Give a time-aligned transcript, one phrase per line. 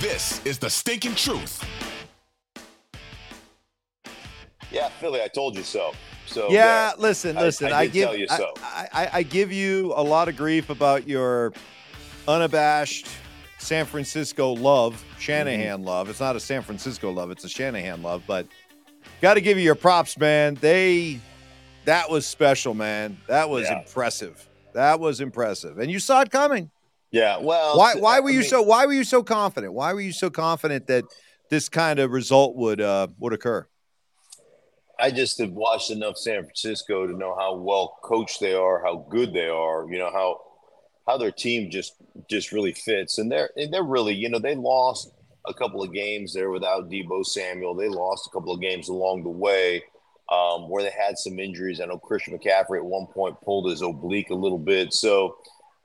[0.00, 1.62] This is the stinking truth.
[4.72, 5.92] Yeah, Philly, I told you so.
[6.26, 7.70] So yeah, listen, listen.
[7.70, 8.54] I, I, did give tell you so.
[8.62, 11.52] I, I, I give you a lot of grief about your
[12.26, 13.08] unabashed
[13.58, 15.86] San Francisco love, Shanahan Mm-hmm.
[15.88, 16.08] love.
[16.08, 18.22] It's not a San Francisco love; it's a Shanahan love.
[18.26, 18.46] But
[19.20, 20.54] got to give you your props, man.
[20.54, 21.20] They
[21.84, 23.18] that was special, man.
[23.26, 23.80] That was Yeah.
[23.80, 24.48] impressive.
[24.72, 26.70] That was impressive, and you saw it coming.
[27.10, 27.94] Yeah, well, Why?
[27.94, 28.62] Why were I you mean, so?
[28.62, 29.72] Why were you so confident?
[29.72, 31.04] Why were you so confident that
[31.48, 33.66] this kind of result would uh, would occur?
[34.98, 39.06] I just have watched enough San Francisco to know how well coached they are, how
[39.10, 39.90] good they are.
[39.90, 40.40] You know how
[41.06, 41.94] how their team just
[42.28, 45.12] just really fits, and they're and they're really you know they lost
[45.48, 47.74] a couple of games there without Deebo Samuel.
[47.74, 49.82] They lost a couple of games along the way
[50.30, 51.80] um, where they had some injuries.
[51.80, 55.36] I know Christian McCaffrey at one point pulled his oblique a little bit, so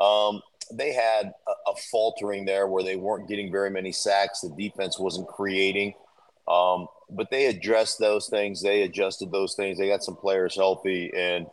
[0.00, 0.42] um,
[0.72, 4.40] they had a, a faltering there where they weren't getting very many sacks.
[4.40, 5.94] The defense wasn't creating.
[6.46, 8.62] Um, but they addressed those things.
[8.62, 9.78] They adjusted those things.
[9.78, 11.46] They got some players healthy, and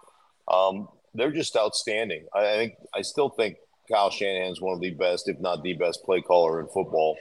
[0.48, 2.26] um, they're just outstanding.
[2.34, 3.58] I, I think I still think
[3.90, 7.18] Kyle Shanahan's one of the best, if not the best, play caller in football.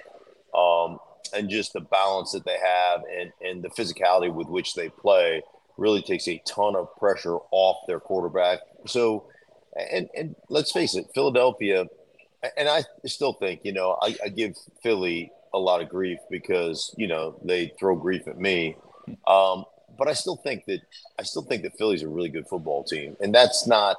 [0.54, 0.98] Um,
[1.32, 5.42] and just the balance that they have and, and the physicality with which they play
[5.76, 8.60] really takes a ton of pressure off their quarterback.
[8.86, 9.26] So,
[9.76, 11.86] and and let's face it, Philadelphia,
[12.56, 16.94] and I still think you know I, I give Philly a lot of grief because
[16.96, 18.76] you know they throw grief at me.
[19.26, 19.64] Um,
[19.98, 20.80] but I still think that
[21.18, 23.96] I still think that Philly's a really good football team, and that's not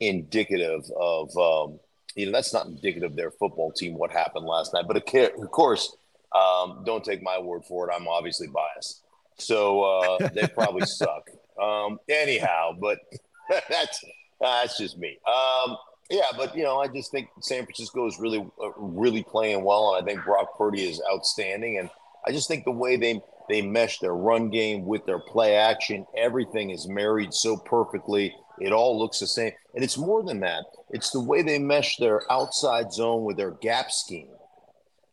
[0.00, 1.80] indicative of um,
[2.14, 4.84] you know that's not indicative of their football team what happened last night.
[4.86, 5.96] But of of course,
[6.34, 7.94] um, don't take my word for it.
[7.94, 9.02] I'm obviously biased,
[9.38, 11.30] so uh, they probably suck.
[11.60, 12.98] Um, anyhow, but
[13.68, 14.04] that's
[14.40, 15.18] that's just me.
[15.26, 15.76] Um,
[16.10, 19.94] yeah, but you know, I just think San Francisco is really, uh, really playing well,
[19.94, 21.78] and I think Brock Purdy is outstanding.
[21.78, 21.90] And
[22.26, 26.06] I just think the way they they mesh their run game with their play action,
[26.16, 28.34] everything is married so perfectly.
[28.60, 30.64] It all looks the same, and it's more than that.
[30.90, 34.30] It's the way they mesh their outside zone with their gap scheme,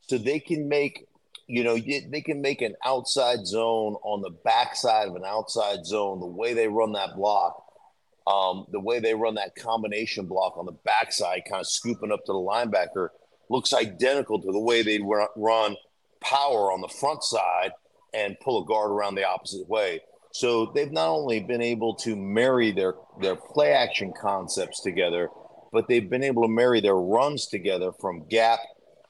[0.08, 1.08] so they can make,
[1.48, 6.22] you know, they can make an outside zone on the backside of an outside zone.
[6.22, 7.65] The way they run that block
[8.28, 12.26] um, the way they run that combination block on the backside, kind of scooping up
[12.26, 13.10] to the linebacker,
[13.50, 15.00] looks identical to the way they
[15.36, 15.76] run
[16.22, 17.72] power on the front side
[18.14, 20.02] and pull a guard around the opposite way.
[20.32, 25.30] So they've not only been able to marry their their play action concepts together,
[25.72, 28.60] but they've been able to marry their runs together from gap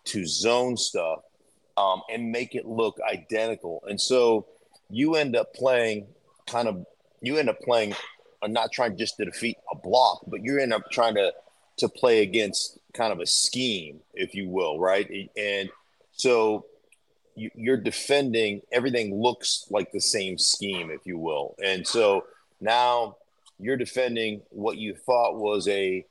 [0.05, 1.21] to zone stuff
[1.77, 3.83] um, and make it look identical.
[3.87, 4.45] And so
[4.89, 6.07] you end up playing
[6.47, 6.85] kind of
[7.21, 7.95] you end up playing
[8.45, 11.33] are not trying just to defeat a block, but you end up trying to
[11.77, 15.29] to play against kind of a scheme, if you will, right?
[15.35, 15.69] And
[16.13, 16.65] so
[17.35, 22.25] you, you're defending everything looks like the same scheme, if you will, and so
[22.61, 23.17] now
[23.59, 26.05] you're defending what you thought was a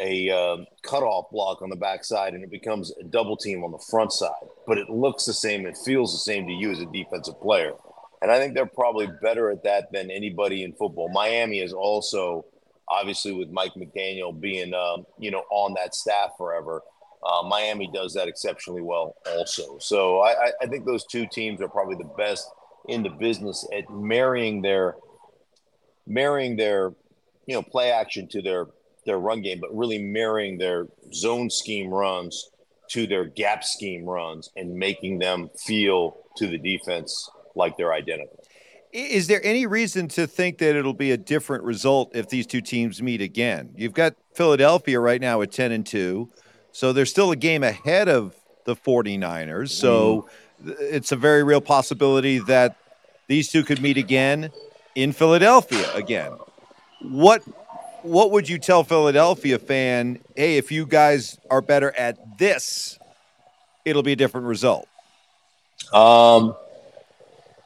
[0.00, 3.78] a um, cutoff block on the backside, and it becomes a double team on the
[3.78, 4.48] front side.
[4.66, 7.74] But it looks the same, it feels the same to you as a defensive player.
[8.22, 11.08] And I think they're probably better at that than anybody in football.
[11.08, 12.46] Miami is also,
[12.88, 16.82] obviously, with Mike McDaniel being, um, you know, on that staff forever.
[17.24, 19.76] Uh, Miami does that exceptionally well, also.
[19.80, 22.48] So I, I- think those two teams are probably the best
[22.88, 24.96] in the business at marrying their,
[26.06, 26.92] marrying their,
[27.46, 28.66] you know, play action to their
[29.04, 32.50] their run game, but really marrying their zone scheme runs
[32.90, 38.42] to their gap scheme runs and making them feel to the defense like they're identical.
[38.92, 42.60] Is there any reason to think that it'll be a different result if these two
[42.60, 43.72] teams meet again?
[43.74, 46.28] You've got Philadelphia right now at 10 and 2,
[46.72, 49.70] so there's still a game ahead of the 49ers.
[49.70, 50.28] So
[50.64, 52.76] th- it's a very real possibility that
[53.28, 54.50] these two could meet again
[54.94, 56.32] in Philadelphia again.
[57.00, 57.42] What
[58.02, 62.98] what would you tell Philadelphia fan, "Hey, if you guys are better at this,
[63.84, 64.88] it'll be a different result."
[65.92, 66.54] Um,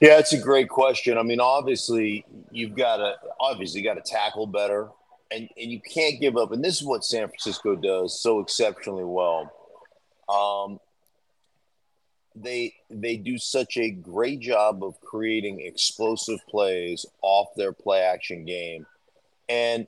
[0.01, 1.17] yeah, it's a great question.
[1.17, 4.89] I mean, obviously, you've got to obviously got to tackle better,
[5.31, 6.53] and and you can't give up.
[6.53, 9.53] And this is what San Francisco does so exceptionally well.
[10.29, 10.81] Um,
[12.35, 18.45] they they do such a great job of creating explosive plays off their play action
[18.45, 18.87] game,
[19.49, 19.87] and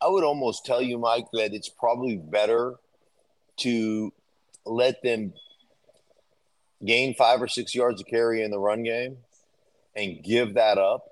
[0.00, 2.74] I would almost tell you, Mike, that it's probably better
[3.58, 4.12] to
[4.64, 5.32] let them
[6.84, 9.18] gain five or six yards of carry in the run game
[9.94, 11.04] and give that up.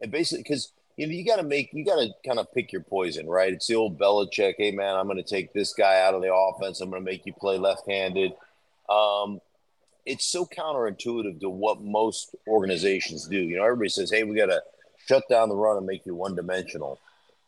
[0.00, 2.72] And basically, because you know, you got to make, you got to kind of pick
[2.72, 3.52] your poison, right?
[3.52, 6.32] It's the old Belichick, hey, man, I'm going to take this guy out of the
[6.32, 6.80] offense.
[6.80, 8.32] I'm going to make you play left handed.
[8.88, 9.40] Um,
[10.06, 13.38] it's so counterintuitive to what most organizations do.
[13.38, 14.62] You know, everybody says, "Hey, we got to
[15.06, 17.00] shut down the run and make you one dimensional,"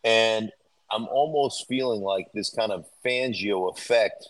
[0.04, 0.50] and
[0.90, 4.28] I'm almost feeling like this kind of Fangio effect.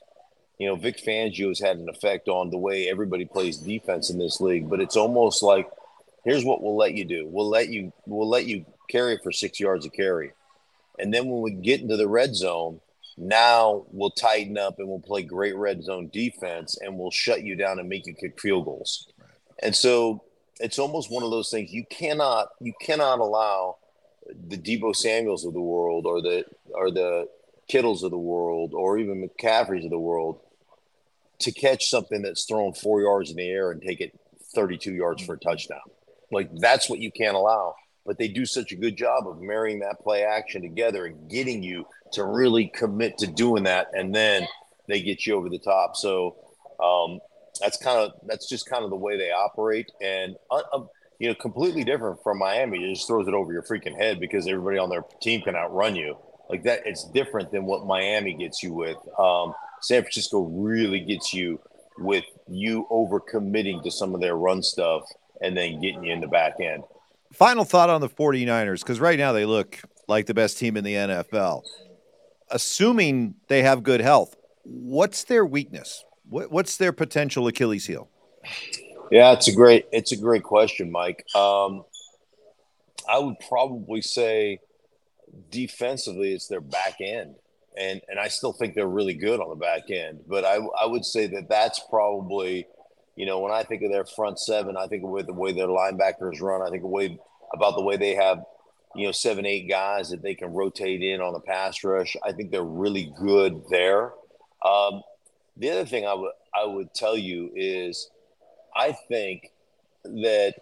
[0.59, 4.19] You know, Vic Fangio has had an effect on the way everybody plays defense in
[4.19, 5.69] this league, but it's almost like,
[6.25, 9.61] here's what we'll let you do: we'll let you we'll let you carry for six
[9.61, 10.33] yards of carry,
[10.99, 12.81] and then when we get into the red zone,
[13.19, 17.57] now we'll tighten up and we'll play great red zone defense and we'll shut you
[17.57, 19.09] down and make you kick field goals.
[19.63, 20.23] And so
[20.61, 23.77] it's almost one of those things you cannot you cannot allow
[24.49, 26.45] the Deebo Samuels of the world or the
[26.75, 27.29] or the
[27.69, 30.41] Kittles of the world or even McCaffreys of the world
[31.41, 34.19] to catch something that's thrown four yards in the air and take it
[34.55, 35.81] 32 yards for a touchdown.
[36.31, 37.75] Like that's what you can't allow.
[38.05, 41.63] But they do such a good job of marrying that play action together and getting
[41.63, 44.47] you to really commit to doing that, and then
[44.89, 45.97] they get you over the top.
[45.97, 46.37] So
[46.83, 47.19] um,
[47.61, 50.85] that's kind of that's just kind of the way they operate, and uh, uh,
[51.19, 52.85] you know, completely different from Miami.
[52.85, 55.97] It just throws it over your freaking head because everybody on their team can outrun
[55.97, 56.17] you.
[56.49, 58.97] Like that, it's different than what Miami gets you with.
[59.19, 61.61] Um, San Francisco really gets you
[61.99, 65.05] with you over committing to some of their run stuff
[65.43, 66.85] and then getting you in the back end.
[67.33, 70.85] Final thought on the 49ers, because right now they look like the best team in
[70.85, 71.65] the NFL
[72.51, 76.05] assuming they have good health, what's their weakness?
[76.29, 78.09] What, what's their potential Achilles heel?
[79.11, 81.25] Yeah, it's a great it's a great question, Mike.
[81.35, 81.85] Um,
[83.09, 84.59] I would probably say
[85.51, 87.37] defensively, it's their back end,
[87.77, 90.21] and and I still think they're really good on the back end.
[90.27, 92.67] But I I would say that that's probably,
[93.17, 95.69] you know, when I think of their front seven, I think of the way their
[95.69, 96.63] linebackers run.
[96.63, 97.19] I think way
[97.55, 98.45] about the way they have
[98.97, 102.17] you know, seven, eight guys that they can rotate in on the pass rush.
[102.25, 104.13] I think they're really good there.
[104.65, 105.03] Um,
[105.57, 108.11] the other thing I would I would tell you is
[108.75, 109.51] I think
[110.05, 110.55] that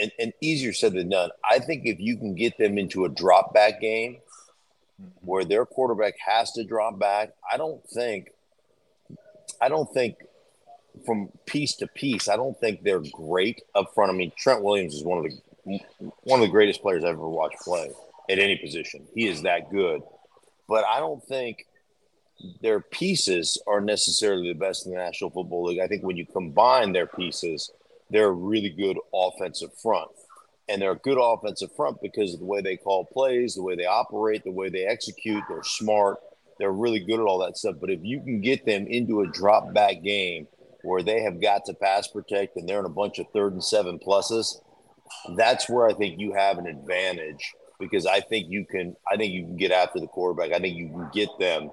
[0.00, 1.30] and, and, easier said than done.
[1.48, 4.18] I think if you can get them into a drop back game
[5.20, 8.30] where their quarterback has to drop back, I don't think
[9.60, 10.16] I don't think
[11.04, 14.10] from piece to piece, I don't think they're great up front.
[14.10, 15.80] I mean, Trent Williams is one of the
[16.22, 17.90] one of the greatest players I've ever watched play
[18.30, 19.06] at any position.
[19.14, 20.02] He is that good.
[20.68, 21.66] But I don't think
[22.60, 25.80] their pieces are necessarily the best in the National Football League.
[25.80, 27.70] I think when you combine their pieces,
[28.10, 30.10] they're a really good offensive front.
[30.68, 33.74] And they're a good offensive front because of the way they call plays, the way
[33.74, 35.42] they operate, the way they execute.
[35.48, 36.18] They're smart.
[36.58, 37.76] They're really good at all that stuff.
[37.80, 40.46] But if you can get them into a drop back game
[40.82, 43.64] where they have got to pass protect and they're in a bunch of third and
[43.64, 44.60] seven pluses,
[45.36, 48.96] that's where I think you have an advantage because I think you can.
[49.10, 50.52] I think you can get after the quarterback.
[50.52, 51.70] I think you can get them,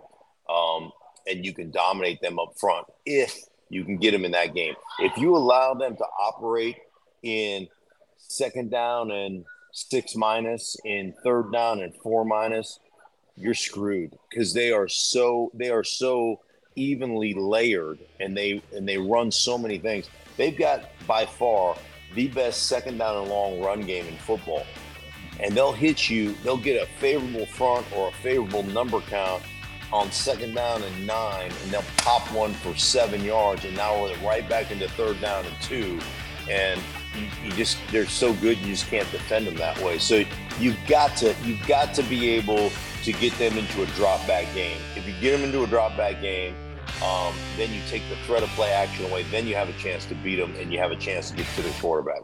[0.49, 0.91] um,
[1.27, 3.35] and you can dominate them up front if
[3.75, 4.73] you can get them in that game.
[4.99, 6.77] If you allow them to operate
[7.23, 7.67] in
[8.17, 9.43] second down and
[9.73, 12.79] six minus, in third down and four minus,
[13.35, 16.39] you're screwed because they are so they are so
[16.77, 20.09] evenly layered and they and they run so many things.
[20.37, 21.75] They've got by far
[22.13, 24.65] the best second down and long run game in football.
[25.41, 29.43] And they'll hit you, they'll get a favorable front or a favorable number count
[29.91, 34.17] on second down and nine, and they'll pop one for seven yards, and now we're
[34.17, 35.99] right back into third down and two.
[36.49, 36.79] And
[37.17, 39.97] you, you just they're so good you just can't defend them that way.
[39.97, 40.23] So
[40.59, 42.71] you've got to you've got to be able
[43.03, 44.77] to get them into a drop back game.
[44.95, 46.55] If you get them into a drop back game,
[47.03, 49.23] um, then you take the threat of play action away.
[49.23, 51.47] Then you have a chance to beat them, and you have a chance to get
[51.55, 52.21] to the quarterback.